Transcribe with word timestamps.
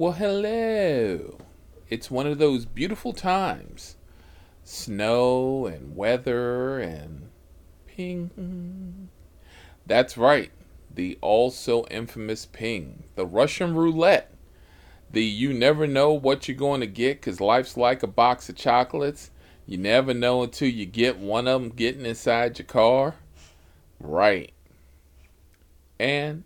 Well, 0.00 0.12
hello. 0.12 1.36
It's 1.90 2.10
one 2.10 2.26
of 2.26 2.38
those 2.38 2.64
beautiful 2.64 3.12
times. 3.12 3.96
Snow 4.64 5.66
and 5.66 5.94
weather 5.94 6.78
and 6.78 7.28
ping. 7.86 9.10
That's 9.84 10.16
right. 10.16 10.52
The 10.90 11.18
also 11.20 11.84
infamous 11.90 12.46
ping. 12.46 13.02
The 13.14 13.26
Russian 13.26 13.74
roulette. 13.74 14.32
The 15.10 15.22
you 15.22 15.52
never 15.52 15.86
know 15.86 16.14
what 16.14 16.48
you're 16.48 16.56
going 16.56 16.80
to 16.80 16.86
get 16.86 17.20
because 17.20 17.38
life's 17.38 17.76
like 17.76 18.02
a 18.02 18.06
box 18.06 18.48
of 18.48 18.56
chocolates. 18.56 19.30
You 19.66 19.76
never 19.76 20.14
know 20.14 20.42
until 20.42 20.70
you 20.70 20.86
get 20.86 21.18
one 21.18 21.46
of 21.46 21.60
them 21.60 21.70
getting 21.72 22.06
inside 22.06 22.58
your 22.58 22.64
car. 22.64 23.16
Right. 24.00 24.54
And 25.98 26.44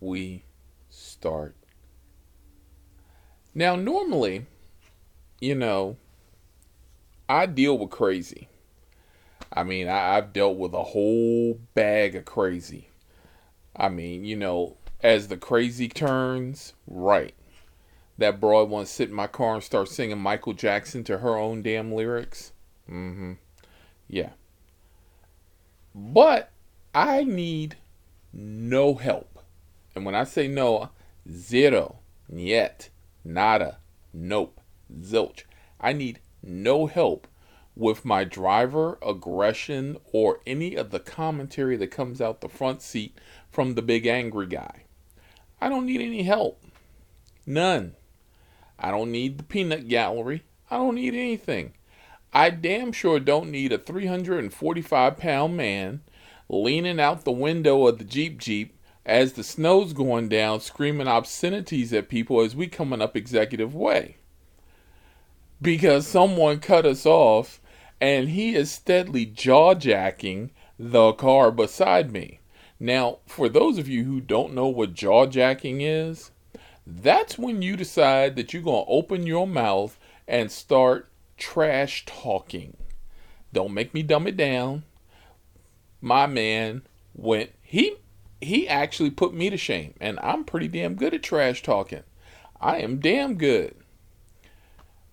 we 0.00 0.44
start. 0.88 1.56
Now, 3.56 3.74
normally, 3.74 4.44
you 5.40 5.54
know, 5.54 5.96
I 7.26 7.46
deal 7.46 7.78
with 7.78 7.88
crazy. 7.88 8.48
I 9.50 9.62
mean, 9.62 9.88
I, 9.88 10.16
have 10.16 10.34
dealt 10.34 10.58
with 10.58 10.74
a 10.74 10.82
whole 10.82 11.58
bag 11.72 12.14
of 12.16 12.26
crazy. 12.26 12.90
I 13.74 13.88
mean, 13.88 14.26
you 14.26 14.36
know, 14.36 14.76
as 15.02 15.28
the 15.28 15.38
crazy 15.38 15.88
turns, 15.88 16.74
right. 16.86 17.34
That 18.18 18.40
broad 18.40 18.68
wants 18.68 18.90
to 18.90 18.96
sit 18.96 19.08
in 19.08 19.14
my 19.14 19.26
car 19.26 19.54
and 19.54 19.64
start 19.64 19.88
singing 19.88 20.18
Michael 20.18 20.52
Jackson 20.52 21.02
to 21.04 21.16
her 21.18 21.38
own 21.38 21.62
damn 21.62 21.94
lyrics. 21.94 22.52
Mm 22.86 23.14
hmm. 23.14 23.32
Yeah. 24.06 24.32
But 25.94 26.50
I 26.94 27.24
need 27.24 27.76
no 28.34 28.96
help. 28.96 29.38
And 29.94 30.04
when 30.04 30.14
I 30.14 30.24
say 30.24 30.46
no, 30.46 30.90
zero, 31.26 32.00
yet, 32.30 32.90
nada, 33.26 33.78
nope, 34.12 34.60
zilch. 35.00 35.44
I 35.80 35.92
need 35.92 36.20
no 36.42 36.86
help 36.86 37.26
with 37.74 38.04
my 38.04 38.24
driver 38.24 38.98
aggression 39.06 39.98
or 40.12 40.40
any 40.46 40.74
of 40.74 40.90
the 40.90 41.00
commentary 41.00 41.76
that 41.76 41.90
comes 41.90 42.20
out 42.20 42.40
the 42.40 42.48
front 42.48 42.80
seat 42.80 43.18
from 43.50 43.74
the 43.74 43.82
big 43.82 44.06
angry 44.06 44.46
guy. 44.46 44.84
I 45.60 45.68
don't 45.68 45.86
need 45.86 46.00
any 46.00 46.22
help. 46.22 46.62
None. 47.44 47.94
I 48.78 48.90
don't 48.90 49.12
need 49.12 49.38
the 49.38 49.44
peanut 49.44 49.88
gallery. 49.88 50.44
I 50.70 50.76
don't 50.76 50.94
need 50.94 51.14
anything. 51.14 51.74
I 52.32 52.50
damn 52.50 52.92
sure 52.92 53.20
don't 53.20 53.50
need 53.50 53.72
a 53.72 53.78
345 53.78 55.16
pound 55.16 55.56
man 55.56 56.02
leaning 56.48 57.00
out 57.00 57.24
the 57.24 57.32
window 57.32 57.86
of 57.86 57.98
the 57.98 58.04
Jeep 58.04 58.38
Jeep 58.38 58.75
as 59.06 59.34
the 59.34 59.44
snow's 59.44 59.92
going 59.92 60.28
down, 60.28 60.60
screaming 60.60 61.06
obscenities 61.06 61.92
at 61.92 62.08
people 62.08 62.40
as 62.40 62.56
we 62.56 62.66
coming 62.66 63.00
up 63.00 63.16
executive 63.16 63.72
way. 63.72 64.16
Because 65.62 66.06
someone 66.06 66.58
cut 66.58 66.84
us 66.84 67.06
off 67.06 67.60
and 68.00 68.28
he 68.30 68.56
is 68.56 68.70
steadily 68.70 69.24
jaw 69.24 69.74
jacking 69.74 70.50
the 70.78 71.12
car 71.12 71.52
beside 71.52 72.12
me. 72.12 72.40
Now, 72.80 73.18
for 73.26 73.48
those 73.48 73.78
of 73.78 73.88
you 73.88 74.04
who 74.04 74.20
don't 74.20 74.54
know 74.54 74.66
what 74.66 74.92
jaw 74.92 75.26
jacking 75.26 75.80
is, 75.80 76.32
that's 76.84 77.38
when 77.38 77.62
you 77.62 77.76
decide 77.76 78.36
that 78.36 78.52
you're 78.52 78.62
going 78.62 78.84
to 78.84 78.90
open 78.90 79.26
your 79.26 79.46
mouth 79.46 79.98
and 80.26 80.50
start 80.50 81.08
trash 81.38 82.04
talking. 82.06 82.76
Don't 83.52 83.72
make 83.72 83.94
me 83.94 84.02
dumb 84.02 84.26
it 84.26 84.36
down. 84.36 84.82
My 86.00 86.26
man 86.26 86.82
went 87.14 87.52
he 87.62 87.96
he 88.46 88.68
actually 88.68 89.10
put 89.10 89.34
me 89.34 89.50
to 89.50 89.56
shame 89.56 89.94
and 90.00 90.18
I'm 90.20 90.44
pretty 90.44 90.68
damn 90.68 90.94
good 90.94 91.14
at 91.14 91.22
trash 91.22 91.62
talking. 91.62 92.02
I 92.60 92.78
am 92.78 92.98
damn 92.98 93.36
good. 93.36 93.74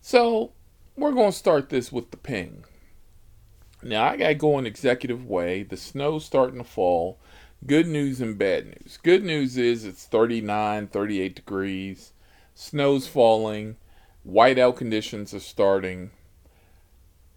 So, 0.02 0.52
we're 0.96 1.12
going 1.12 1.32
to 1.32 1.38
start 1.38 1.70
this 1.70 1.92
with 1.92 2.12
the 2.12 2.18
ping. 2.18 2.66
Now, 3.82 4.06
I 4.06 4.18
got 4.18 4.28
to 4.28 4.36
go 4.36 4.58
an 4.58 4.66
executive 4.66 5.26
way. 5.26 5.64
The 5.64 5.78
snow's 5.78 6.26
starting 6.26 6.60
to 6.60 6.64
fall. 6.64 7.20
Good 7.66 7.88
news 7.88 8.22
and 8.22 8.38
bad 8.38 8.66
news. 8.66 8.98
Good 9.02 9.24
news 9.24 9.58
is 9.58 9.86
it's 9.86 10.06
39, 10.06 10.88
38 10.88 11.36
degrees. 11.36 12.14
Snow's 12.54 13.08
falling. 13.08 13.78
Whiteout 14.28 14.78
conditions 14.78 15.34
are 15.34 15.40
starting. 15.40 16.12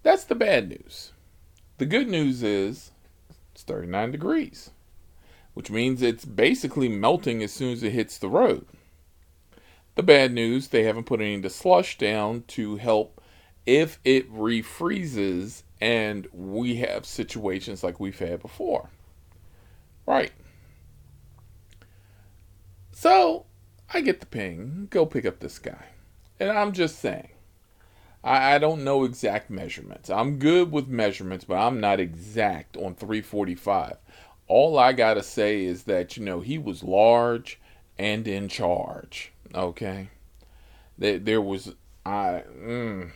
That's 0.03 0.25
the 0.25 0.34
bad 0.34 0.69
news. 0.69 1.12
The 1.78 1.87
good 1.87 2.09
news 2.09 2.42
is 2.42 2.92
it's 3.53 3.62
39 3.62 4.12
degrees, 4.12 4.71
which 5.56 5.71
means 5.71 6.03
it's 6.03 6.27
basically 6.27 6.87
melting 6.87 7.43
as 7.43 7.50
soon 7.50 7.72
as 7.72 7.83
it 7.83 7.93
hits 7.93 8.19
the 8.19 8.28
road. 8.28 8.67
The 9.94 10.03
bad 10.03 10.31
news, 10.31 10.69
they 10.69 10.83
haven't 10.83 11.06
put 11.06 11.22
any 11.22 11.41
the 11.41 11.49
slush 11.49 11.97
down 11.97 12.44
to 12.49 12.77
help 12.77 13.22
if 13.65 13.99
it 14.05 14.31
refreezes 14.31 15.62
and 15.81 16.28
we 16.31 16.77
have 16.77 17.06
situations 17.06 17.83
like 17.83 17.99
we've 17.99 18.19
had 18.19 18.43
before. 18.43 18.91
Right. 20.05 20.33
So 22.93 23.47
I 23.95 24.03
get 24.03 24.21
the 24.21 24.27
ping, 24.27 24.89
go 24.91 25.06
pick 25.06 25.25
up 25.25 25.41
this 25.41 25.59
guy. 25.59 25.87
And 26.39 26.50
I'm 26.50 26.72
just 26.72 26.99
saying, 26.99 27.31
I, 28.22 28.56
I 28.56 28.59
don't 28.59 28.84
know 28.84 29.05
exact 29.05 29.49
measurements. 29.49 30.11
I'm 30.11 30.39
good 30.39 30.71
with 30.71 30.87
measurements, 30.87 31.47
but 31.47 31.56
I'm 31.56 31.81
not 31.81 31.99
exact 31.99 32.77
on 32.77 32.95
345. 32.95 33.97
All 34.49 34.79
I 34.79 34.93
got 34.93 35.15
to 35.15 35.23
say 35.23 35.65
is 35.65 35.84
that, 35.84 36.17
you 36.17 36.25
know, 36.25 36.41
he 36.41 36.59
was 36.59 36.83
large 36.83 37.59
and 37.99 38.27
in 38.29 38.49
charge. 38.49 39.33
Okay. 39.55 40.09
There, 40.99 41.19
there 41.19 41.41
was, 41.41 41.75
I, 42.05 42.45
mm, 42.57 43.11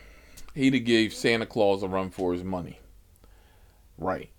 he'd 0.53 0.73
have 0.73 0.85
gave 0.85 1.13
Santa 1.13 1.45
Claus 1.45 1.83
a 1.83 1.87
run 1.87 2.09
for 2.09 2.33
his 2.33 2.43
money. 2.43 2.79
Right. 3.97 4.29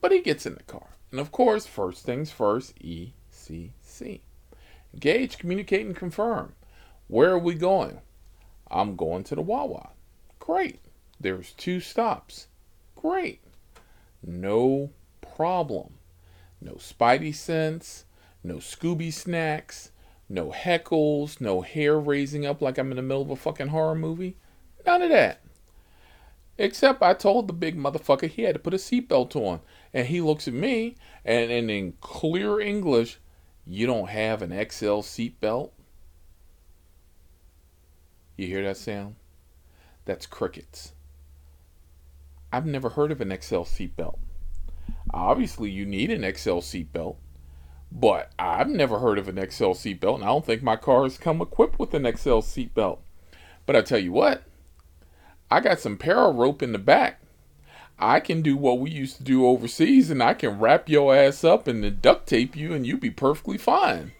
But 0.00 0.12
he 0.12 0.20
gets 0.20 0.46
in 0.46 0.54
the 0.54 0.62
car. 0.64 0.88
And 1.10 1.20
of 1.20 1.32
course, 1.32 1.66
first 1.66 2.04
things 2.04 2.30
first, 2.30 2.74
ECC. 2.80 4.20
Engage, 4.92 5.38
communicate, 5.38 5.86
and 5.86 5.96
confirm. 5.96 6.54
Where 7.06 7.30
are 7.30 7.38
we 7.38 7.54
going? 7.54 8.00
I'm 8.70 8.96
going 8.96 9.24
to 9.24 9.34
the 9.34 9.42
Wawa. 9.42 9.90
Great. 10.38 10.80
There's 11.20 11.52
two 11.52 11.80
stops. 11.80 12.48
Great. 12.94 13.40
No 14.22 14.90
problem. 15.20 15.94
No 16.60 16.72
Spidey 16.74 17.34
sense, 17.34 18.04
no 18.42 18.56
Scooby 18.56 19.12
snacks, 19.12 19.92
no 20.28 20.50
heckles, 20.50 21.40
no 21.40 21.62
hair 21.62 21.98
raising 21.98 22.44
up 22.44 22.60
like 22.60 22.78
I'm 22.78 22.90
in 22.90 22.96
the 22.96 23.02
middle 23.02 23.22
of 23.22 23.30
a 23.30 23.36
fucking 23.36 23.68
horror 23.68 23.94
movie. 23.94 24.36
None 24.84 25.02
of 25.02 25.10
that. 25.10 25.40
Except 26.58 27.02
I 27.02 27.14
told 27.14 27.46
the 27.46 27.52
big 27.52 27.76
motherfucker 27.76 28.28
he 28.28 28.42
had 28.42 28.54
to 28.54 28.58
put 28.58 28.74
a 28.74 28.78
seatbelt 28.78 29.36
on. 29.36 29.60
And 29.94 30.08
he 30.08 30.20
looks 30.20 30.48
at 30.48 30.54
me 30.54 30.96
and, 31.24 31.50
and 31.50 31.70
in 31.70 31.94
clear 32.00 32.60
English, 32.60 33.18
you 33.64 33.86
don't 33.86 34.08
have 34.08 34.42
an 34.42 34.50
XL 34.50 35.00
seatbelt? 35.00 35.70
You 38.36 38.46
hear 38.46 38.62
that 38.64 38.76
sound? 38.76 39.16
That's 40.04 40.26
crickets. 40.26 40.92
I've 42.52 42.66
never 42.66 42.90
heard 42.90 43.12
of 43.12 43.20
an 43.20 43.30
XL 43.30 43.62
seatbelt. 43.62 44.18
Obviously, 45.18 45.70
you 45.70 45.84
need 45.84 46.10
an 46.10 46.22
XL 46.22 46.58
seatbelt, 46.58 47.16
but 47.90 48.30
I've 48.38 48.68
never 48.68 48.98
heard 49.00 49.18
of 49.18 49.28
an 49.28 49.36
XL 49.36 49.72
seatbelt, 49.72 50.16
and 50.16 50.24
I 50.24 50.28
don't 50.28 50.46
think 50.46 50.62
my 50.62 50.76
cars 50.76 51.18
come 51.18 51.40
equipped 51.40 51.78
with 51.78 51.92
an 51.94 52.04
XL 52.04 52.38
seatbelt. 52.40 52.98
But 53.66 53.76
I 53.76 53.82
tell 53.82 53.98
you 53.98 54.12
what, 54.12 54.44
I 55.50 55.60
got 55.60 55.80
some 55.80 55.96
para 55.96 56.30
rope 56.30 56.62
in 56.62 56.72
the 56.72 56.78
back. 56.78 57.20
I 57.98 58.20
can 58.20 58.42
do 58.42 58.56
what 58.56 58.78
we 58.78 58.90
used 58.90 59.16
to 59.16 59.24
do 59.24 59.46
overseas, 59.46 60.08
and 60.10 60.22
I 60.22 60.34
can 60.34 60.60
wrap 60.60 60.88
your 60.88 61.14
ass 61.14 61.42
up 61.42 61.66
and 61.66 61.82
then 61.82 61.98
duct 62.00 62.28
tape 62.28 62.56
you, 62.56 62.72
and 62.72 62.86
you 62.86 62.96
be 62.96 63.10
perfectly 63.10 63.58
fine. 63.58 64.12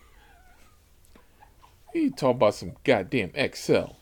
You 1.95 2.11
talk 2.11 2.37
about 2.37 2.55
some 2.55 2.73
goddamn 2.85 3.31
XL. 3.31 3.95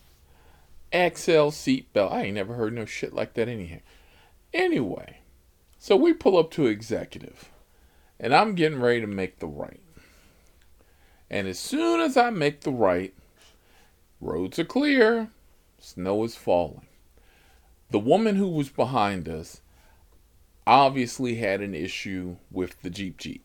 XL 0.93 1.53
seatbelt. 1.53 2.11
I 2.13 2.23
ain't 2.23 2.35
never 2.35 2.55
heard 2.55 2.73
no 2.73 2.85
shit 2.85 3.13
like 3.13 3.35
that 3.35 3.49
anyhow. 3.49 3.79
Anyway, 4.55 5.19
so 5.79 5.97
we 5.97 6.13
pull 6.13 6.37
up 6.37 6.51
to 6.53 6.67
executive, 6.67 7.51
and 8.19 8.35
I'm 8.35 8.55
getting 8.55 8.81
ready 8.81 9.01
to 9.01 9.07
make 9.07 9.39
the 9.39 9.47
right. 9.47 9.81
And 11.31 11.49
as 11.49 11.59
soon 11.59 12.01
as 12.01 12.17
I 12.17 12.31
make 12.31 12.61
the 12.61 12.71
right, 12.71 13.15
roads 14.21 14.59
are 14.59 14.65
clear, 14.65 15.31
snow 15.79 16.25
is 16.25 16.37
falling. 16.37 16.87
The 17.91 17.99
woman 17.99 18.37
who 18.37 18.49
was 18.49 18.69
behind 18.69 19.29
us 19.29 19.61
obviously 20.67 21.37
had 21.37 21.61
an 21.61 21.75
issue 21.75 22.37
with 22.51 22.83
the 22.83 22.91
Jeep 22.91 23.19
Jeep. 23.19 23.45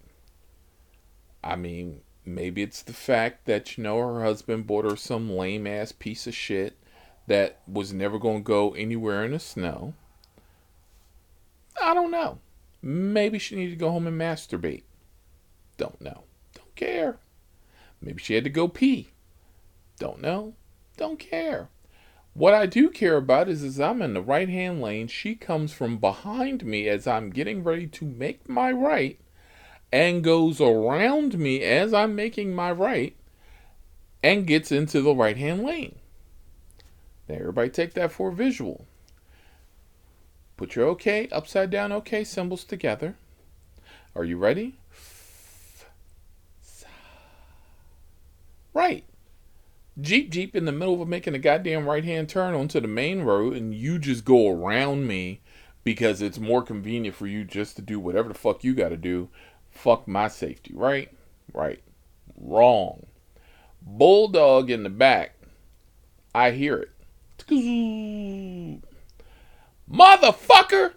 I 1.44 1.56
mean, 1.56 2.02
maybe 2.26 2.62
it's 2.62 2.82
the 2.82 2.94
fact 2.94 3.46
that, 3.46 3.78
you 3.78 3.84
know, 3.84 3.98
her 4.00 4.24
husband 4.24 4.68
bought 4.68 4.90
her 4.90 4.96
some 4.96 5.30
lame 5.30 5.68
ass 5.68 5.92
piece 5.92 6.28
of 6.28 6.36
shit 6.36 6.78
that 7.28 7.60
was 7.68 7.94
never 7.94 8.18
going 8.18 8.38
to 8.40 8.44
go 8.44 8.74
anywhere 8.74 9.24
in 9.24 9.32
the 9.32 9.40
snow. 9.40 9.94
I 11.92 11.94
don't 11.94 12.10
know. 12.10 12.40
Maybe 12.82 13.38
she 13.38 13.58
needed 13.58 13.72
to 13.72 13.76
go 13.76 13.92
home 13.92 14.08
and 14.08 14.20
masturbate. 14.20 14.84
Don't 15.76 16.00
know. 16.00 16.24
Don't 16.56 16.74
care. 16.78 17.18
Maybe 18.02 18.24
she 18.24 18.34
had 18.34 18.46
to 18.46 18.50
go 18.50 18.70
pee. 18.70 19.10
Don't 20.00 20.22
know. 20.22 20.54
Don't 20.96 21.20
care. 21.20 21.68
What 22.34 22.54
I 22.54 22.66
do 22.66 22.90
care 22.90 23.18
about 23.18 23.50
is 23.50 23.62
as 23.62 23.78
I'm 23.78 24.02
in 24.02 24.14
the 24.14 24.22
right 24.22 24.48
hand 24.48 24.82
lane, 24.82 25.10
she 25.10 25.36
comes 25.36 25.74
from 25.74 25.98
behind 25.98 26.64
me 26.64 26.88
as 26.88 27.08
I'm 27.08 27.30
getting 27.30 27.62
ready 27.62 27.88
to 27.88 28.06
make 28.06 28.48
my 28.48 28.72
right 28.72 29.20
and 29.92 30.24
goes 30.24 30.62
around 30.62 31.38
me 31.38 31.62
as 31.62 31.94
I'm 31.94 32.16
making 32.16 32.56
my 32.56 32.72
right 32.72 33.18
and 34.24 34.48
gets 34.48 34.72
into 34.72 35.02
the 35.02 35.14
right 35.14 35.36
hand 35.36 35.62
lane. 35.62 35.96
Now, 37.28 37.36
everybody 37.36 37.70
take 37.70 37.96
that 37.96 38.14
for 38.14 38.32
visual. 38.32 38.86
Put 40.62 40.76
your 40.76 40.90
OK, 40.90 41.28
upside 41.32 41.72
down 41.72 41.92
OK 41.92 42.24
symbols 42.24 42.64
together. 42.64 43.16
Are 44.16 44.24
you 44.24 44.38
ready? 44.38 44.76
Right. 48.72 49.04
Jeep 50.00 50.30
Jeep 50.30 50.56
in 50.56 50.66
the 50.66 50.72
middle 50.72 51.02
of 51.02 51.08
making 51.08 51.34
a 51.34 51.40
goddamn 51.40 51.90
right 51.90 52.06
hand 52.06 52.30
turn 52.30 52.54
onto 52.54 52.80
the 52.80 52.88
main 52.88 53.24
road, 53.24 53.56
and 53.56 53.74
you 53.74 53.98
just 53.98 54.24
go 54.24 54.50
around 54.52 55.08
me 55.08 55.42
because 55.84 56.22
it's 56.22 56.38
more 56.38 56.62
convenient 56.62 57.16
for 57.16 57.26
you 57.26 57.44
just 57.44 57.76
to 57.78 57.82
do 57.82 58.00
whatever 58.00 58.28
the 58.28 58.36
fuck 58.36 58.64
you 58.64 58.76
got 58.76 58.90
to 58.90 58.98
do. 58.98 59.30
Fuck 59.72 60.08
my 60.08 60.28
safety, 60.28 60.76
right? 60.76 61.12
Right. 61.52 61.82
Wrong. 62.40 63.08
Bulldog 63.82 64.70
in 64.70 64.84
the 64.84 64.92
back. 64.92 65.34
I 66.36 66.52
hear 66.52 66.86
it. 67.48 68.84
Motherfucker! 69.92 70.94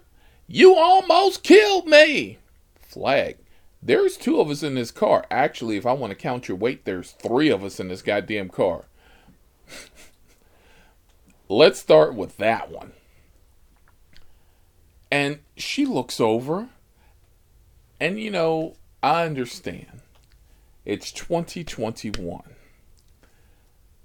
You 0.47 0.75
almost 0.75 1.43
killed 1.43 1.87
me! 1.87 2.37
Flag. 2.79 3.37
There's 3.81 4.17
two 4.17 4.39
of 4.39 4.49
us 4.49 4.63
in 4.63 4.75
this 4.75 4.91
car. 4.91 5.25
Actually, 5.29 5.77
if 5.77 5.85
I 5.85 5.93
want 5.93 6.11
to 6.11 6.15
count 6.15 6.47
your 6.47 6.57
weight, 6.57 6.85
there's 6.85 7.11
three 7.11 7.49
of 7.49 7.63
us 7.63 7.79
in 7.79 7.89
this 7.89 8.01
goddamn 8.01 8.49
car. 8.49 8.85
Let's 11.49 11.79
start 11.79 12.15
with 12.15 12.37
that 12.37 12.71
one. 12.71 12.93
And 15.11 15.39
she 15.55 15.85
looks 15.85 16.19
over, 16.19 16.69
and 17.99 18.19
you 18.19 18.31
know, 18.31 18.75
I 19.03 19.25
understand. 19.25 20.01
It's 20.83 21.11
2021. 21.11 22.41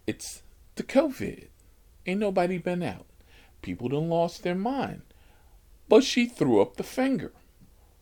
It's 0.07 0.43
the 0.75 0.83
COVID. 0.83 1.47
Ain't 2.07 2.21
nobody 2.21 2.59
been 2.59 2.83
out. 2.83 3.07
People 3.63 3.89
done 3.89 4.09
lost 4.09 4.43
their 4.43 4.55
mind. 4.55 5.03
But 5.89 6.05
she 6.05 6.27
threw 6.27 6.61
up 6.61 6.77
the 6.77 6.83
finger 6.83 7.33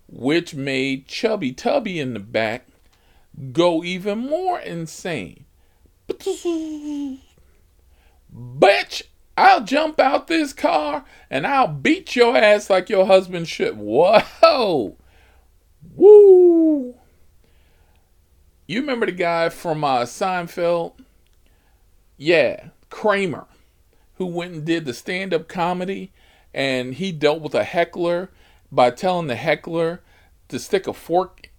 which 0.08 0.54
made 0.54 1.06
Chubby 1.06 1.52
Tubby 1.52 2.00
in 2.00 2.14
the 2.14 2.20
back 2.20 2.66
go 3.52 3.84
even 3.84 4.18
more 4.18 4.58
insane. 4.58 5.44
Bitch, 8.34 9.02
I'll 9.36 9.62
jump 9.62 10.00
out 10.00 10.26
this 10.26 10.52
car 10.52 11.04
and 11.30 11.46
I'll 11.46 11.68
beat 11.68 12.16
your 12.16 12.36
ass 12.36 12.70
like 12.70 12.88
your 12.88 13.06
husband 13.06 13.48
should. 13.48 13.76
Whoa! 13.76 14.96
Woo! 15.94 16.94
You 18.66 18.80
remember 18.80 19.06
the 19.06 19.12
guy 19.12 19.48
from 19.50 19.84
uh, 19.84 20.00
Seinfeld? 20.02 20.92
Yeah, 22.16 22.68
Kramer, 22.90 23.46
who 24.18 24.26
went 24.26 24.52
and 24.52 24.64
did 24.64 24.84
the 24.84 24.92
stand 24.92 25.32
up 25.32 25.48
comedy 25.48 26.12
and 26.52 26.94
he 26.94 27.12
dealt 27.12 27.40
with 27.40 27.54
a 27.54 27.64
heckler 27.64 28.30
by 28.70 28.90
telling 28.90 29.28
the 29.28 29.36
heckler 29.36 30.02
to 30.48 30.58
stick 30.58 30.86
a 30.86 30.92
fork, 30.92 31.50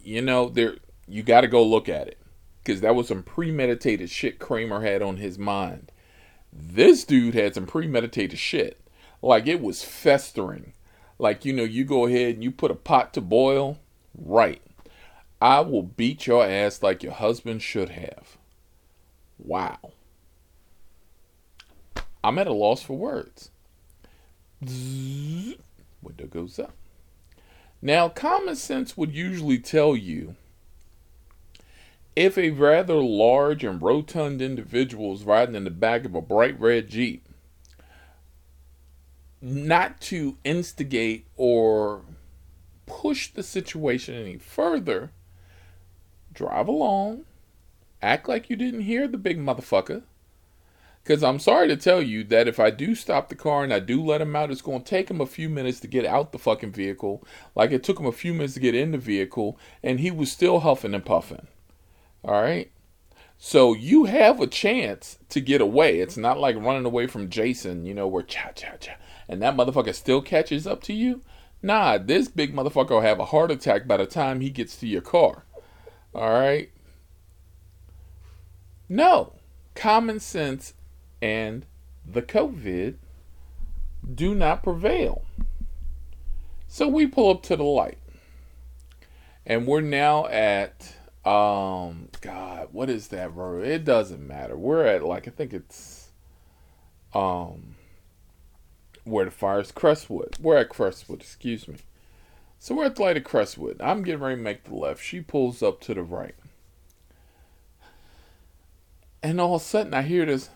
you 0.00 0.20
know, 0.20 0.48
there 0.48 0.76
you 1.06 1.22
got 1.22 1.42
to 1.42 1.48
go 1.48 1.62
look 1.62 1.88
at 1.88 2.08
it 2.08 2.18
because 2.62 2.80
that 2.80 2.94
was 2.94 3.08
some 3.08 3.22
premeditated 3.22 4.10
shit 4.10 4.38
Kramer 4.38 4.80
had 4.80 5.02
on 5.02 5.18
his 5.18 5.38
mind. 5.38 5.92
This 6.52 7.04
dude 7.04 7.34
had 7.34 7.54
some 7.54 7.66
premeditated 7.66 8.38
shit. 8.38 8.80
Like 9.20 9.46
it 9.46 9.60
was 9.60 9.84
festering. 9.84 10.72
Like, 11.18 11.44
you 11.44 11.52
know, 11.52 11.64
you 11.64 11.84
go 11.84 12.06
ahead 12.06 12.34
and 12.34 12.44
you 12.44 12.50
put 12.50 12.70
a 12.70 12.74
pot 12.74 13.14
to 13.14 13.20
boil. 13.20 13.78
Right. 14.16 14.62
I 15.40 15.60
will 15.60 15.82
beat 15.82 16.26
your 16.26 16.46
ass 16.46 16.82
like 16.82 17.02
your 17.02 17.12
husband 17.12 17.62
should 17.62 17.90
have. 17.90 18.38
Wow. 19.38 19.93
I'm 22.24 22.38
at 22.38 22.46
a 22.46 22.54
loss 22.54 22.82
for 22.82 22.96
words. 22.96 23.50
Zzz. 24.66 25.56
Window 26.02 26.26
goes 26.26 26.58
up. 26.58 26.74
Now, 27.82 28.08
common 28.08 28.56
sense 28.56 28.96
would 28.96 29.14
usually 29.14 29.58
tell 29.58 29.94
you 29.94 30.34
if 32.16 32.38
a 32.38 32.48
rather 32.48 32.94
large 32.94 33.62
and 33.62 33.82
rotund 33.82 34.40
individual 34.40 35.12
is 35.12 35.24
riding 35.24 35.54
in 35.54 35.64
the 35.64 35.70
back 35.70 36.06
of 36.06 36.14
a 36.14 36.22
bright 36.22 36.58
red 36.58 36.88
Jeep, 36.88 37.28
not 39.42 40.00
to 40.00 40.38
instigate 40.44 41.26
or 41.36 42.06
push 42.86 43.30
the 43.32 43.42
situation 43.42 44.14
any 44.14 44.38
further, 44.38 45.10
drive 46.32 46.68
along, 46.68 47.26
act 48.00 48.30
like 48.30 48.48
you 48.48 48.56
didn't 48.56 48.82
hear 48.82 49.06
the 49.06 49.18
big 49.18 49.38
motherfucker, 49.38 50.04
because 51.04 51.22
I'm 51.22 51.38
sorry 51.38 51.68
to 51.68 51.76
tell 51.76 52.00
you 52.00 52.24
that 52.24 52.48
if 52.48 52.58
I 52.58 52.70
do 52.70 52.94
stop 52.94 53.28
the 53.28 53.34
car 53.34 53.62
and 53.62 53.74
I 53.74 53.78
do 53.78 54.02
let 54.02 54.22
him 54.22 54.34
out, 54.34 54.50
it's 54.50 54.62
going 54.62 54.80
to 54.80 54.88
take 54.88 55.10
him 55.10 55.20
a 55.20 55.26
few 55.26 55.50
minutes 55.50 55.78
to 55.80 55.86
get 55.86 56.06
out 56.06 56.32
the 56.32 56.38
fucking 56.38 56.72
vehicle. 56.72 57.22
Like 57.54 57.72
it 57.72 57.84
took 57.84 58.00
him 58.00 58.06
a 58.06 58.12
few 58.12 58.32
minutes 58.32 58.54
to 58.54 58.60
get 58.60 58.74
in 58.74 58.92
the 58.92 58.98
vehicle, 58.98 59.58
and 59.82 60.00
he 60.00 60.10
was 60.10 60.32
still 60.32 60.60
huffing 60.60 60.94
and 60.94 61.04
puffing. 61.04 61.46
All 62.24 62.40
right? 62.40 62.70
So 63.36 63.74
you 63.74 64.06
have 64.06 64.40
a 64.40 64.46
chance 64.46 65.18
to 65.28 65.42
get 65.42 65.60
away. 65.60 66.00
It's 66.00 66.16
not 66.16 66.40
like 66.40 66.56
running 66.56 66.86
away 66.86 67.06
from 67.06 67.28
Jason, 67.28 67.84
you 67.84 67.92
know, 67.92 68.08
where 68.08 68.22
cha 68.22 68.52
cha 68.54 68.76
cha, 68.80 68.92
and 69.28 69.42
that 69.42 69.56
motherfucker 69.56 69.94
still 69.94 70.22
catches 70.22 70.66
up 70.66 70.82
to 70.84 70.94
you. 70.94 71.20
Nah, 71.60 71.98
this 71.98 72.28
big 72.28 72.54
motherfucker 72.54 72.90
will 72.90 73.00
have 73.02 73.20
a 73.20 73.26
heart 73.26 73.50
attack 73.50 73.86
by 73.86 73.98
the 73.98 74.06
time 74.06 74.40
he 74.40 74.48
gets 74.48 74.76
to 74.76 74.86
your 74.86 75.02
car. 75.02 75.44
All 76.14 76.30
right? 76.30 76.70
No. 78.88 79.34
Common 79.74 80.20
sense 80.20 80.72
and 81.24 81.64
the 82.04 82.20
COVID 82.20 82.96
do 84.14 84.34
not 84.34 84.62
prevail. 84.62 85.24
So 86.68 86.86
we 86.86 87.06
pull 87.06 87.30
up 87.30 87.42
to 87.44 87.56
the 87.56 87.62
light. 87.62 87.96
And 89.46 89.66
we're 89.66 89.80
now 89.80 90.26
at 90.26 90.94
um 91.24 92.10
God, 92.20 92.68
what 92.72 92.90
is 92.90 93.08
that 93.08 93.34
road? 93.34 93.66
It 93.66 93.86
doesn't 93.86 94.26
matter. 94.26 94.54
We're 94.54 94.84
at 94.84 95.02
like 95.02 95.26
I 95.26 95.30
think 95.30 95.54
it's 95.54 96.10
um 97.14 97.76
where 99.04 99.24
the 99.24 99.30
fire's 99.30 99.72
Crestwood. 99.72 100.36
We're 100.38 100.58
at 100.58 100.68
Crestwood, 100.68 101.22
excuse 101.22 101.66
me. 101.66 101.76
So 102.58 102.74
we're 102.74 102.84
at 102.84 102.96
the 102.96 103.02
light 103.02 103.16
of 103.16 103.24
Crestwood. 103.24 103.80
I'm 103.80 104.02
getting 104.02 104.20
ready 104.20 104.36
to 104.36 104.42
make 104.42 104.64
the 104.64 104.74
left. 104.74 105.02
She 105.02 105.22
pulls 105.22 105.62
up 105.62 105.80
to 105.82 105.94
the 105.94 106.02
right. 106.02 106.34
And 109.22 109.40
all 109.40 109.54
of 109.54 109.62
a 109.62 109.64
sudden 109.64 109.94
I 109.94 110.02
hear 110.02 110.26
this 110.26 110.50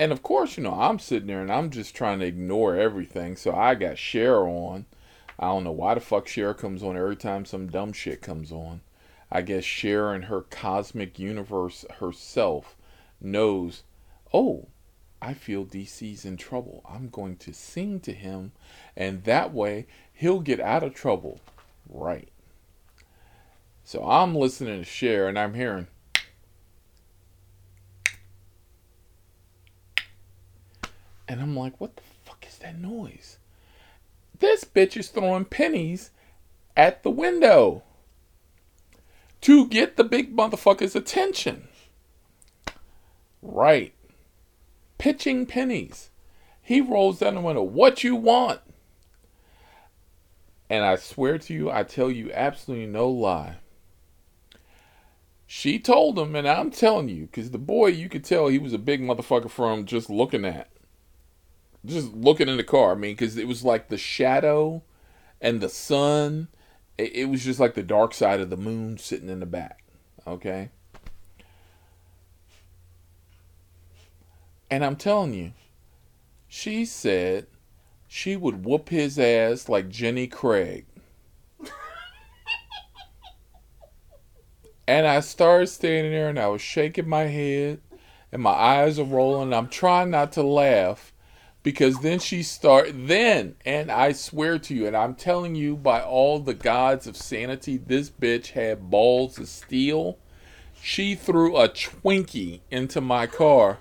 And 0.00 0.12
of 0.12 0.22
course, 0.22 0.56
you 0.56 0.62
know, 0.62 0.72
I'm 0.72 0.98
sitting 0.98 1.26
there 1.26 1.42
and 1.42 1.52
I'm 1.52 1.68
just 1.68 1.94
trying 1.94 2.20
to 2.20 2.26
ignore 2.26 2.74
everything. 2.74 3.36
So 3.36 3.54
I 3.54 3.74
got 3.74 3.98
Cher 3.98 4.48
on. 4.48 4.86
I 5.38 5.48
don't 5.48 5.62
know 5.62 5.72
why 5.72 5.92
the 5.92 6.00
fuck 6.00 6.26
Cher 6.26 6.54
comes 6.54 6.82
on 6.82 6.96
every 6.96 7.16
time 7.16 7.44
some 7.44 7.68
dumb 7.68 7.92
shit 7.92 8.22
comes 8.22 8.50
on. 8.50 8.80
I 9.30 9.42
guess 9.42 9.62
Cher 9.62 10.14
in 10.14 10.22
her 10.22 10.40
cosmic 10.40 11.18
universe 11.18 11.84
herself 11.98 12.78
knows, 13.20 13.82
oh, 14.32 14.68
I 15.20 15.34
feel 15.34 15.66
DC's 15.66 16.24
in 16.24 16.38
trouble. 16.38 16.82
I'm 16.88 17.10
going 17.10 17.36
to 17.36 17.52
sing 17.52 18.00
to 18.00 18.14
him, 18.14 18.52
and 18.96 19.24
that 19.24 19.52
way 19.52 19.86
he'll 20.14 20.40
get 20.40 20.60
out 20.60 20.82
of 20.82 20.94
trouble. 20.94 21.40
Right. 21.86 22.30
So 23.84 24.02
I'm 24.02 24.34
listening 24.34 24.78
to 24.78 24.84
Cher 24.84 25.28
and 25.28 25.38
I'm 25.38 25.52
hearing, 25.52 25.88
And 31.30 31.40
I'm 31.40 31.56
like, 31.56 31.80
what 31.80 31.94
the 31.94 32.02
fuck 32.24 32.44
is 32.44 32.58
that 32.58 32.76
noise? 32.76 33.38
This 34.40 34.64
bitch 34.64 34.96
is 34.96 35.10
throwing 35.10 35.44
pennies 35.44 36.10
at 36.76 37.04
the 37.04 37.10
window 37.10 37.84
to 39.42 39.68
get 39.68 39.96
the 39.96 40.02
big 40.02 40.36
motherfucker's 40.36 40.96
attention. 40.96 41.68
Right. 43.40 43.94
Pitching 44.98 45.46
pennies. 45.46 46.10
He 46.60 46.80
rolls 46.80 47.20
down 47.20 47.36
the 47.36 47.42
window. 47.42 47.62
What 47.62 48.02
you 48.02 48.16
want? 48.16 48.60
And 50.68 50.84
I 50.84 50.96
swear 50.96 51.38
to 51.38 51.54
you, 51.54 51.70
I 51.70 51.84
tell 51.84 52.10
you 52.10 52.32
absolutely 52.32 52.86
no 52.86 53.08
lie. 53.08 53.58
She 55.46 55.78
told 55.78 56.18
him, 56.18 56.34
and 56.34 56.48
I'm 56.48 56.72
telling 56.72 57.08
you, 57.08 57.26
because 57.26 57.52
the 57.52 57.58
boy, 57.58 57.90
you 57.90 58.08
could 58.08 58.24
tell 58.24 58.48
he 58.48 58.58
was 58.58 58.72
a 58.72 58.78
big 58.78 59.00
motherfucker 59.00 59.48
from 59.48 59.84
just 59.84 60.10
looking 60.10 60.44
at 60.44 60.66
just 61.84 62.12
looking 62.14 62.48
in 62.48 62.56
the 62.56 62.64
car. 62.64 62.92
I 62.92 62.94
mean, 62.94 63.14
because 63.14 63.36
it 63.36 63.48
was 63.48 63.64
like 63.64 63.88
the 63.88 63.98
shadow 63.98 64.82
and 65.40 65.60
the 65.60 65.68
sun 65.68 66.48
it, 67.00 67.16
it 67.16 67.24
was 67.26 67.44
just 67.44 67.58
like 67.58 67.74
the 67.74 67.82
dark 67.82 68.14
side 68.14 68.40
of 68.40 68.50
the 68.50 68.56
moon 68.56 68.98
sitting 68.98 69.28
in 69.28 69.40
the 69.40 69.46
back. 69.46 69.84
Okay. 70.26 70.70
And 74.70 74.84
I'm 74.84 74.96
telling 74.96 75.34
you, 75.34 75.52
she 76.46 76.84
said 76.84 77.46
she 78.06 78.36
would 78.36 78.64
whoop 78.64 78.90
his 78.90 79.18
ass 79.18 79.68
like 79.68 79.88
Jenny 79.88 80.26
Craig. 80.26 80.86
and 84.86 85.06
I 85.06 85.20
started 85.20 85.68
standing 85.68 86.12
there 86.12 86.28
and 86.28 86.38
I 86.38 86.48
was 86.48 86.60
shaking 86.60 87.08
my 87.08 87.24
head 87.24 87.80
and 88.30 88.42
my 88.42 88.50
eyes 88.50 88.98
are 88.98 89.04
rolling. 89.04 89.52
I'm 89.52 89.68
trying 89.68 90.10
not 90.10 90.32
to 90.32 90.42
laugh 90.42 91.09
because 91.62 92.00
then 92.00 92.18
she 92.18 92.42
start 92.42 92.90
then 92.94 93.54
and 93.64 93.90
I 93.90 94.12
swear 94.12 94.58
to 94.58 94.74
you 94.74 94.86
and 94.86 94.96
I'm 94.96 95.14
telling 95.14 95.54
you 95.54 95.76
by 95.76 96.02
all 96.02 96.40
the 96.40 96.54
gods 96.54 97.06
of 97.06 97.16
sanity 97.16 97.76
this 97.76 98.10
bitch 98.10 98.52
had 98.52 98.90
balls 98.90 99.38
of 99.38 99.48
steel. 99.48 100.18
She 100.82 101.14
threw 101.14 101.56
a 101.56 101.68
Twinkie 101.68 102.60
into 102.70 103.00
my 103.00 103.26
car 103.26 103.78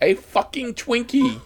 a 0.00 0.14
fucking 0.14 0.74
Twinkie. 0.74 1.40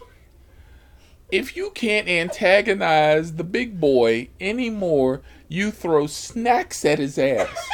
If 1.32 1.56
you 1.56 1.70
can't 1.70 2.08
antagonize 2.08 3.34
the 3.34 3.44
big 3.44 3.80
boy 3.80 4.28
anymore, 4.40 5.22
you 5.48 5.70
throw 5.70 6.06
snacks 6.06 6.84
at 6.84 6.98
his 6.98 7.18
ass. 7.18 7.68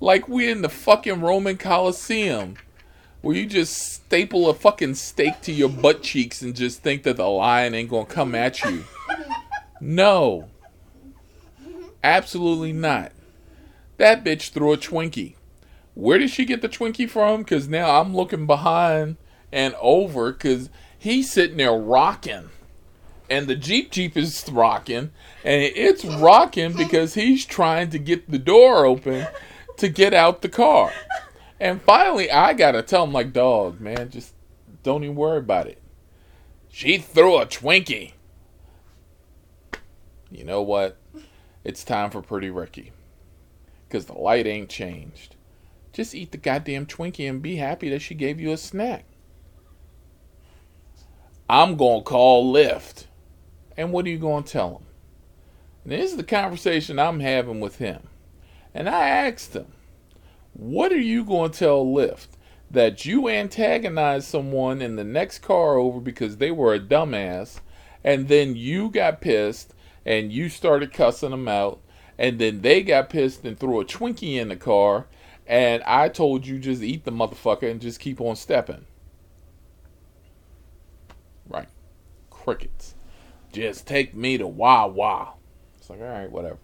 like 0.00 0.28
we're 0.28 0.50
in 0.50 0.62
the 0.62 0.68
fucking 0.68 1.20
Roman 1.20 1.56
Coliseum. 1.56 2.56
Where 3.24 3.34
you 3.34 3.46
just 3.46 3.78
staple 3.78 4.50
a 4.50 4.54
fucking 4.54 4.96
steak 4.96 5.40
to 5.44 5.52
your 5.52 5.70
butt 5.70 6.02
cheeks 6.02 6.42
and 6.42 6.54
just 6.54 6.82
think 6.82 7.04
that 7.04 7.16
the 7.16 7.26
lion 7.26 7.74
ain't 7.74 7.88
gonna 7.88 8.04
come 8.04 8.34
at 8.34 8.62
you. 8.62 8.84
No. 9.80 10.50
Absolutely 12.02 12.74
not. 12.74 13.12
That 13.96 14.24
bitch 14.24 14.50
threw 14.50 14.74
a 14.74 14.76
Twinkie. 14.76 15.36
Where 15.94 16.18
did 16.18 16.28
she 16.28 16.44
get 16.44 16.60
the 16.60 16.68
Twinkie 16.68 17.08
from? 17.08 17.44
Because 17.44 17.66
now 17.66 17.98
I'm 17.98 18.14
looking 18.14 18.44
behind 18.44 19.16
and 19.50 19.74
over 19.80 20.30
because 20.30 20.68
he's 20.98 21.32
sitting 21.32 21.56
there 21.56 21.72
rocking. 21.72 22.50
And 23.30 23.46
the 23.46 23.56
Jeep 23.56 23.90
Jeep 23.90 24.18
is 24.18 24.44
rocking. 24.52 25.12
And 25.42 25.62
it's 25.62 26.04
rocking 26.04 26.76
because 26.76 27.14
he's 27.14 27.46
trying 27.46 27.88
to 27.88 27.98
get 27.98 28.30
the 28.30 28.38
door 28.38 28.84
open 28.84 29.26
to 29.78 29.88
get 29.88 30.12
out 30.12 30.42
the 30.42 30.50
car. 30.50 30.92
And 31.64 31.80
finally, 31.80 32.30
I 32.30 32.52
got 32.52 32.72
to 32.72 32.82
tell 32.82 33.04
him, 33.04 33.14
like, 33.14 33.32
dog, 33.32 33.80
man, 33.80 34.10
just 34.10 34.34
don't 34.82 35.02
even 35.02 35.16
worry 35.16 35.38
about 35.38 35.66
it. 35.66 35.80
She 36.68 36.98
threw 36.98 37.38
a 37.38 37.46
Twinkie. 37.46 38.12
You 40.30 40.44
know 40.44 40.60
what? 40.60 40.98
It's 41.64 41.82
time 41.82 42.10
for 42.10 42.20
Pretty 42.20 42.50
Ricky. 42.50 42.92
Because 43.88 44.04
the 44.04 44.12
light 44.12 44.46
ain't 44.46 44.68
changed. 44.68 45.36
Just 45.94 46.14
eat 46.14 46.32
the 46.32 46.36
goddamn 46.36 46.84
Twinkie 46.84 47.26
and 47.26 47.40
be 47.40 47.56
happy 47.56 47.88
that 47.88 48.02
she 48.02 48.14
gave 48.14 48.38
you 48.38 48.52
a 48.52 48.58
snack. 48.58 49.06
I'm 51.48 51.78
going 51.78 52.00
to 52.00 52.04
call 52.04 52.52
Lyft. 52.52 53.06
And 53.74 53.90
what 53.90 54.04
are 54.04 54.10
you 54.10 54.18
going 54.18 54.44
to 54.44 54.52
tell 54.52 54.68
him? 54.68 54.86
And 55.84 55.92
this 55.94 56.10
is 56.10 56.18
the 56.18 56.24
conversation 56.24 56.98
I'm 56.98 57.20
having 57.20 57.60
with 57.60 57.78
him. 57.78 58.08
And 58.74 58.86
I 58.86 59.08
asked 59.08 59.56
him, 59.56 59.68
What 60.54 60.92
are 60.92 61.00
you 61.00 61.24
going 61.24 61.50
to 61.50 61.58
tell 61.58 61.84
Lyft? 61.84 62.28
That 62.70 63.04
you 63.04 63.28
antagonized 63.28 64.26
someone 64.26 64.80
in 64.80 64.96
the 64.96 65.04
next 65.04 65.40
car 65.40 65.76
over 65.76 66.00
because 66.00 66.38
they 66.38 66.50
were 66.50 66.74
a 66.74 66.80
dumbass, 66.80 67.60
and 68.02 68.28
then 68.28 68.56
you 68.56 68.88
got 68.88 69.20
pissed 69.20 69.74
and 70.06 70.32
you 70.32 70.48
started 70.48 70.92
cussing 70.92 71.30
them 71.30 71.48
out, 71.48 71.80
and 72.18 72.38
then 72.38 72.62
they 72.62 72.82
got 72.82 73.10
pissed 73.10 73.44
and 73.44 73.58
threw 73.58 73.80
a 73.80 73.84
Twinkie 73.84 74.36
in 74.36 74.48
the 74.48 74.56
car, 74.56 75.06
and 75.46 75.82
I 75.84 76.08
told 76.08 76.46
you 76.46 76.58
just 76.58 76.82
eat 76.82 77.04
the 77.04 77.12
motherfucker 77.12 77.70
and 77.70 77.80
just 77.80 78.00
keep 78.00 78.20
on 78.20 78.36
stepping. 78.36 78.86
Right. 81.48 81.68
Crickets. 82.30 82.94
Just 83.52 83.86
take 83.86 84.14
me 84.14 84.38
to 84.38 84.46
Wawa. 84.46 85.34
It's 85.78 85.90
like, 85.90 86.00
all 86.00 86.06
right, 86.06 86.30
whatever. 86.30 86.58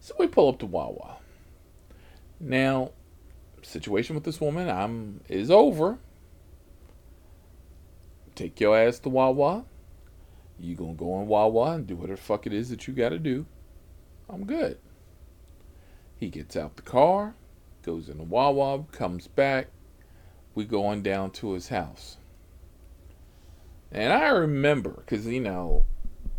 So 0.00 0.14
we 0.18 0.26
pull 0.26 0.48
up 0.48 0.58
to 0.60 0.66
Wawa. 0.66 1.16
Now, 2.44 2.90
situation 3.62 4.14
with 4.14 4.24
this 4.24 4.38
woman 4.38 4.68
I'm 4.68 5.22
is 5.30 5.50
over. 5.50 5.98
Take 8.34 8.60
your 8.60 8.76
ass 8.76 8.98
to 8.98 9.08
Wawa. 9.08 9.64
You 10.60 10.74
gonna 10.74 10.92
go 10.92 11.22
in 11.22 11.26
Wawa 11.26 11.72
and 11.72 11.86
do 11.86 11.96
whatever 11.96 12.16
the 12.16 12.22
fuck 12.22 12.46
it 12.46 12.52
is 12.52 12.68
that 12.68 12.86
you 12.86 12.92
gotta 12.92 13.18
do. 13.18 13.46
I'm 14.28 14.44
good. 14.44 14.76
He 16.18 16.28
gets 16.28 16.54
out 16.54 16.76
the 16.76 16.82
car, 16.82 17.34
goes 17.82 18.10
into 18.10 18.24
Wawa, 18.24 18.84
comes 18.92 19.26
back. 19.26 19.68
We 20.54 20.66
go 20.66 20.84
on 20.84 21.02
down 21.02 21.30
to 21.32 21.54
his 21.54 21.68
house. 21.68 22.18
And 23.90 24.12
I 24.12 24.28
remember, 24.28 24.90
because, 24.90 25.26
you 25.26 25.40
know, 25.40 25.86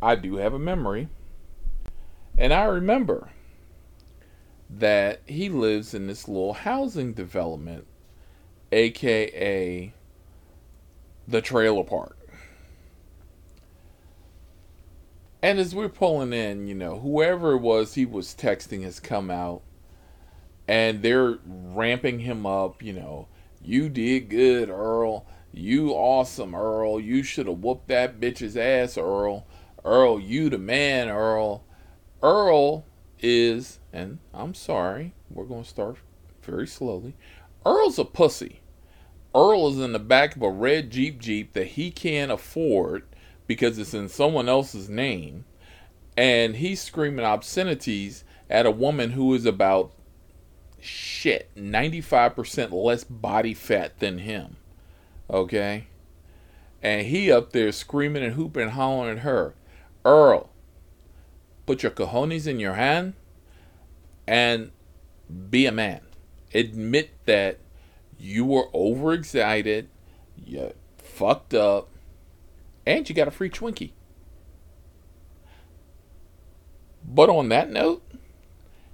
I 0.03 0.15
do 0.15 0.35
have 0.35 0.53
a 0.53 0.59
memory. 0.59 1.07
And 2.37 2.53
I 2.53 2.65
remember 2.65 3.31
that 4.69 5.21
he 5.25 5.49
lives 5.49 5.93
in 5.93 6.07
this 6.07 6.27
little 6.27 6.53
housing 6.53 7.13
development, 7.13 7.85
aka 8.71 9.93
the 11.27 11.41
trailer 11.41 11.83
park. 11.83 12.17
And 15.41 15.59
as 15.59 15.75
we're 15.75 15.89
pulling 15.89 16.33
in, 16.33 16.67
you 16.67 16.73
know, 16.73 16.99
whoever 16.99 17.53
it 17.53 17.59
was 17.59 17.93
he 17.93 18.05
was 18.05 18.33
texting 18.33 18.83
has 18.83 18.99
come 18.99 19.29
out 19.29 19.61
and 20.67 21.03
they're 21.03 21.37
ramping 21.45 22.19
him 22.19 22.45
up, 22.45 22.81
you 22.81 22.93
know, 22.93 23.27
you 23.63 23.89
did 23.89 24.29
good, 24.29 24.69
Earl. 24.69 25.25
You 25.51 25.91
awesome, 25.91 26.55
Earl. 26.55 26.99
You 26.99 27.23
should 27.23 27.47
have 27.47 27.59
whooped 27.59 27.87
that 27.87 28.19
bitch's 28.19 28.57
ass, 28.57 28.97
Earl. 28.97 29.45
Earl, 29.83 30.19
you 30.19 30.49
the 30.49 30.57
man, 30.57 31.09
Earl. 31.09 31.63
Earl 32.21 32.85
is, 33.19 33.79
and 33.93 34.19
I'm 34.33 34.53
sorry, 34.53 35.13
we're 35.29 35.45
going 35.45 35.63
to 35.63 35.69
start 35.69 35.97
very 36.41 36.67
slowly. 36.67 37.15
Earl's 37.65 37.99
a 37.99 38.05
pussy. 38.05 38.61
Earl 39.33 39.69
is 39.69 39.79
in 39.79 39.91
the 39.91 39.99
back 39.99 40.35
of 40.35 40.41
a 40.41 40.49
red 40.49 40.91
Jeep 40.91 41.19
Jeep 41.19 41.53
that 41.53 41.67
he 41.67 41.91
can't 41.91 42.31
afford 42.31 43.03
because 43.47 43.77
it's 43.77 43.93
in 43.93 44.07
someone 44.07 44.47
else's 44.47 44.89
name. 44.89 45.45
And 46.15 46.55
he's 46.55 46.81
screaming 46.81 47.25
obscenities 47.25 48.23
at 48.49 48.65
a 48.65 48.71
woman 48.71 49.11
who 49.11 49.33
is 49.33 49.45
about 49.45 49.91
shit 50.79 51.49
95% 51.55 52.71
less 52.71 53.03
body 53.03 53.53
fat 53.53 53.99
than 53.99 54.19
him. 54.19 54.55
Okay? 55.29 55.87
And 56.81 57.07
he 57.07 57.31
up 57.31 57.51
there 57.51 57.71
screaming 57.71 58.23
and 58.23 58.35
hooping 58.35 58.63
and 58.63 58.71
hollering 58.71 59.17
at 59.17 59.23
her. 59.23 59.55
Earl, 60.05 60.49
put 61.65 61.83
your 61.83 61.91
cojones 61.91 62.47
in 62.47 62.59
your 62.59 62.73
hand 62.73 63.13
and 64.27 64.71
be 65.49 65.65
a 65.65 65.71
man. 65.71 66.01
Admit 66.53 67.11
that 67.25 67.59
you 68.17 68.45
were 68.45 68.69
overexcited, 68.73 69.89
you 70.43 70.73
fucked 70.97 71.53
up, 71.53 71.89
and 72.85 73.07
you 73.07 73.15
got 73.15 73.27
a 73.27 73.31
free 73.31 73.49
Twinkie. 73.49 73.91
But 77.07 77.29
on 77.29 77.49
that 77.49 77.69
note, 77.69 78.03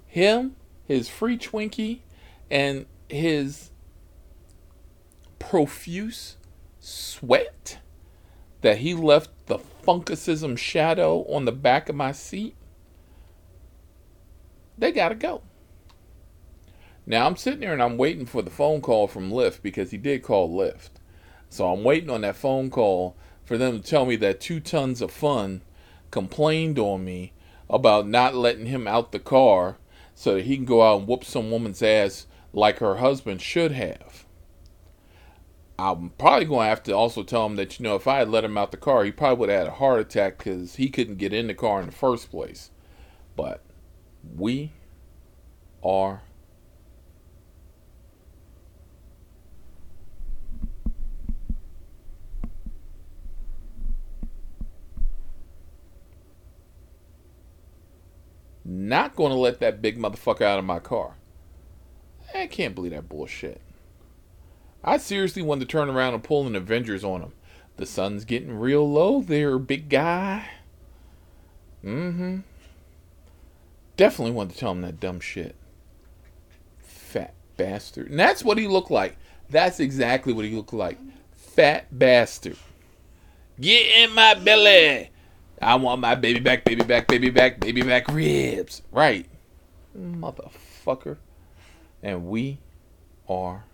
him, 0.08 0.56
his 0.86 1.08
free 1.08 1.38
Twinkie, 1.38 2.00
and 2.50 2.86
his 3.08 3.72
profuse 5.40 6.38
sweat 6.80 7.80
that 8.62 8.80
he 8.80 8.94
left 8.94 9.30
the 9.48 9.58
funkism 9.58 10.58
shadow 10.58 11.24
on 11.24 11.46
the 11.46 11.52
back 11.52 11.90
of 11.90 11.96
my 11.96 12.12
seat, 12.12 12.56
they 14.82 14.92
got 14.92 15.10
to 15.10 15.16
go. 15.16 15.44
Now 17.06 17.28
I'm 17.28 17.36
sitting 17.36 17.60
there 17.60 17.72
and 17.72 17.84
I'm 17.84 17.98
waiting 17.98 18.26
for 18.26 18.42
the 18.42 18.50
phone 18.50 18.82
call 18.82 19.08
from 19.08 19.32
Lyft 19.32 19.62
because 19.62 19.92
he 19.92 19.98
did 19.98 20.24
call 20.24 20.50
Lyft. 20.50 20.90
So 21.50 21.72
I'm 21.72 21.84
waiting 21.84 22.10
on 22.10 22.22
that 22.22 22.36
phone 22.36 22.70
call 22.70 23.16
for 23.46 23.58
them 23.58 23.80
to 23.80 23.88
tell 23.88 24.06
me 24.06 24.16
that 24.18 24.42
two 24.42 24.60
tons 24.60 25.02
of 25.02 25.12
fun 25.12 25.62
complained 26.10 26.80
on 26.80 27.06
me 27.06 27.34
about 27.70 28.08
not 28.08 28.34
letting 28.36 28.66
him 28.66 28.88
out 28.88 29.12
the 29.12 29.20
car 29.20 29.78
so 30.16 30.36
that 30.36 30.46
he 30.46 30.56
can 30.56 30.66
go 30.66 30.82
out 30.82 31.00
and 31.00 31.08
whoop 31.08 31.24
some 31.24 31.52
woman's 31.52 31.84
ass 31.84 32.26
like 32.52 32.80
her 32.80 32.98
husband 32.98 33.42
should 33.42 33.72
have. 33.72 34.26
I'm 35.78 36.10
probably 36.12 36.46
going 36.46 36.66
to 36.66 36.70
have 36.70 36.84
to 36.84 36.92
also 36.94 37.24
tell 37.24 37.46
him 37.46 37.56
that, 37.56 37.80
you 37.80 37.84
know, 37.84 37.96
if 37.96 38.08
I 38.08 38.18
had 38.18 38.30
let 38.30 38.44
him 38.44 38.58
out 38.58 38.72
the 38.72 38.78
car, 38.78 39.04
he 39.04 39.12
probably 39.12 39.38
would 39.38 39.50
have 39.50 39.60
had 39.60 39.68
a 39.68 39.76
heart 39.76 40.00
attack 40.00 40.40
because 40.40 40.76
he 40.76 40.90
couldn't 40.90 41.18
get 41.18 41.34
in 41.34 41.48
the 41.48 41.54
car 41.54 41.80
in 41.80 41.88
the 41.88 41.92
first 41.92 42.32
place. 42.32 42.72
But 43.36 43.64
we 44.36 44.72
are 45.84 46.22
not 58.64 59.16
going 59.16 59.32
to 59.32 59.38
let 59.38 59.60
that 59.60 59.82
big 59.82 59.98
motherfucker 59.98 60.42
out 60.42 60.60
of 60.60 60.66
my 60.66 60.80
car. 60.80 61.16
I 62.34 62.48
can't 62.48 62.76
believe 62.76 62.92
that 62.92 63.10
bullshit. 63.10 63.62
I 64.84 64.98
seriously 64.98 65.42
wanted 65.42 65.62
to 65.62 65.72
turn 65.72 65.90
around 65.90 66.14
and 66.14 66.24
pull 66.24 66.48
an 66.48 66.56
Avengers 66.56 67.04
on 67.04 67.22
him. 67.22 67.34
The 67.78 67.86
sun's 67.86 68.26
getting 68.26 68.58
real 68.58 68.90
low 68.90 69.22
there, 69.22 69.60
big 69.60 69.90
guy. 69.90 70.50
Mm 71.84 72.16
hmm. 72.16 72.40
Definitely 74.02 74.32
wanted 74.32 74.54
to 74.54 74.60
tell 74.60 74.72
him 74.72 74.82
that 74.82 75.00
dumb 75.00 75.20
shit. 75.20 75.56
Fat 76.80 77.36
bastard. 77.56 78.10
And 78.10 78.20
that's 78.20 78.44
what 78.44 78.58
he 78.58 78.68
looked 78.68 78.90
like. 78.90 79.16
That's 79.52 79.80
exactly 79.80 80.34
what 80.34 80.44
he 80.44 80.56
looked 80.56 80.74
like. 80.74 80.98
Fat 81.34 81.86
bastard. 81.92 82.58
Get 83.60 84.04
in 84.04 84.16
my 84.16 84.34
belly. 84.34 85.12
I 85.62 85.76
want 85.76 86.02
my 86.02 86.16
baby 86.16 86.40
back, 86.40 86.66
baby 86.66 86.84
back, 86.84 87.08
baby 87.08 87.30
back, 87.30 87.60
baby 87.60 87.84
back 87.84 88.08
ribs. 88.08 88.82
Right. 88.92 89.28
Motherfucker. 89.96 91.18
And 92.02 92.26
we 92.26 92.58
are 93.30 93.66